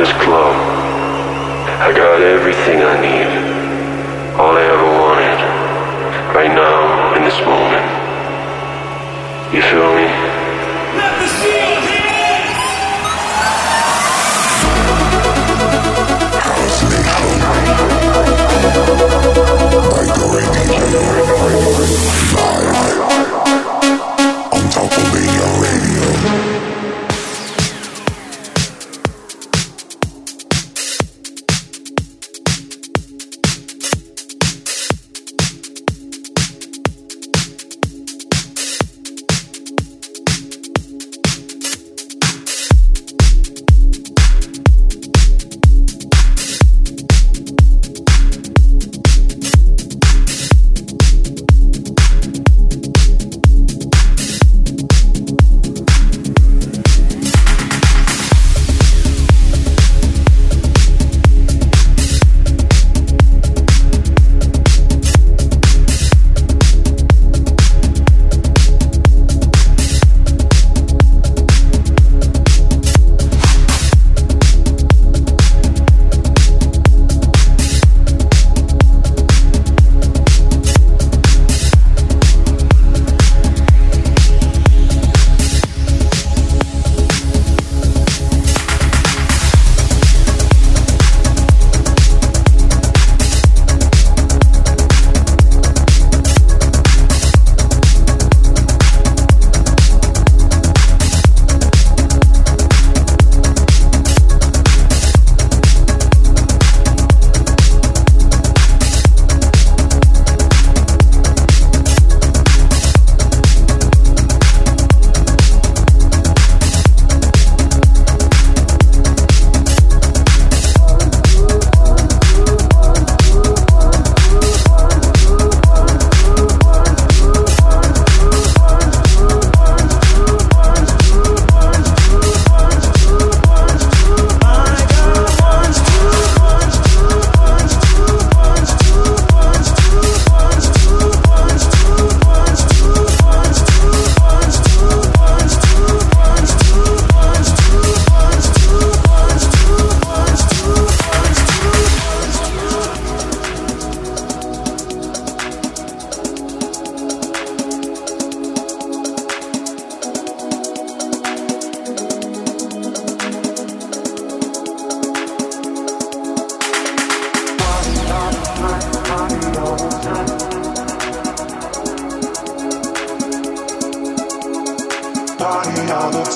this 0.00 0.12
club. 0.12 0.56
I 1.84 1.92
got 1.92 2.22
everything 2.22 2.80
I 2.80 2.96
need. 3.04 3.28
All 4.40 4.56
I 4.56 4.64
ever 4.64 4.88
wanted. 4.96 5.40
Right 6.34 6.54
now, 6.54 7.14
in 7.16 7.22
this 7.22 7.38
moment. 7.44 7.84
You 9.54 9.60
feel 9.60 9.94
me? 9.94 10.19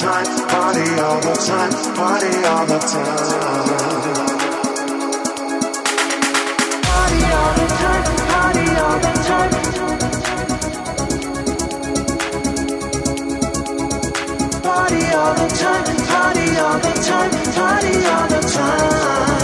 Time, 0.00 0.26
party 0.48 1.00
all 1.00 1.20
the 1.20 1.34
time, 1.46 1.72
party 1.94 2.44
all 2.46 2.66
the 2.66 2.78
time. 2.78 4.34
Party 6.82 7.22
all 7.38 7.54
the 7.54 7.66
time, 7.80 8.04
party 8.32 8.66
all 8.84 8.98
the 8.98 9.12
time. 9.28 9.52
Party 14.62 15.04
all 15.14 15.34
the 15.34 15.48
time, 15.62 15.96
party 16.12 16.46
all 16.58 16.78
the 16.78 16.92
time, 17.08 17.32
party 17.54 17.94
all 18.06 18.28
the 18.28 18.40
time. 18.52 19.43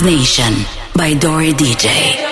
Nation 0.00 0.54
by 0.96 1.12
Dori 1.12 1.52
DJ. 1.52 2.31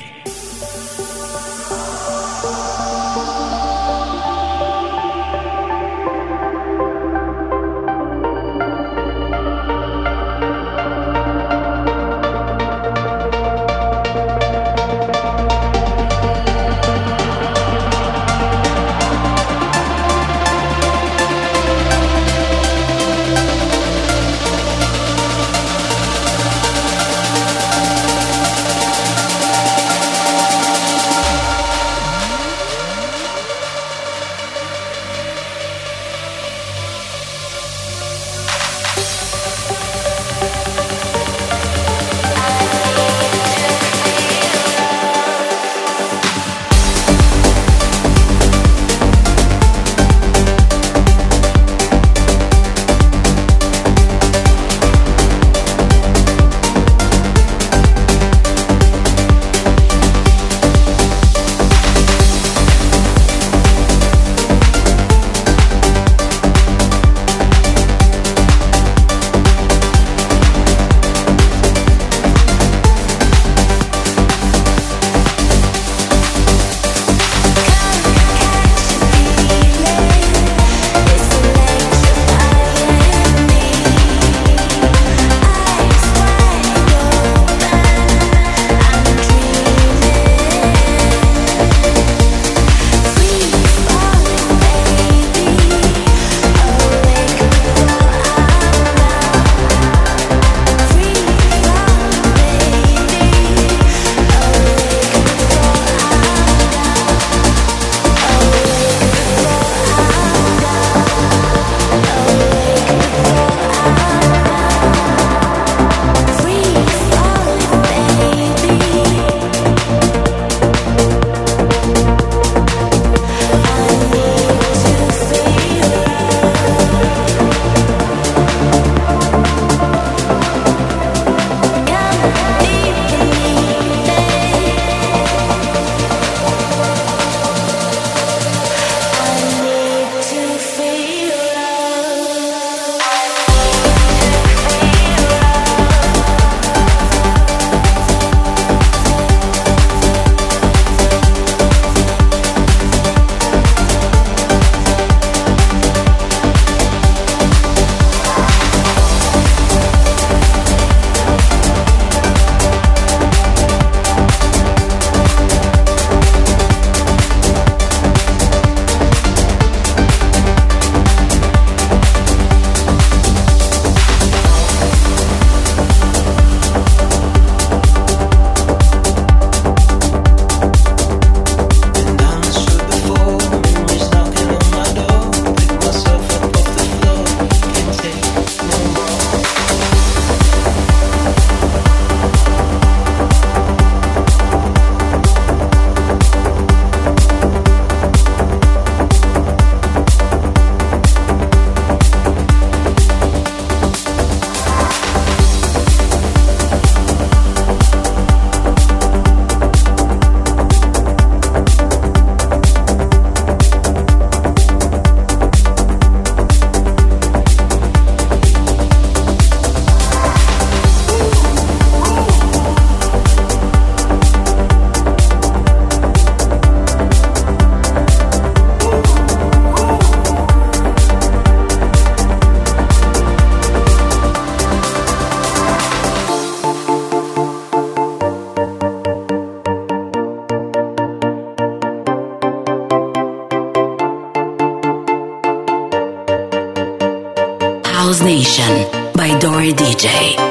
Session 248.51 249.11
by 249.13 249.39
Dori 249.39 249.71
DJ. 249.71 250.50